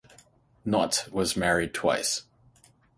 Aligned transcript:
Nott 0.65 1.09
was 1.11 1.37
married 1.37 1.75
twice. 1.75 2.23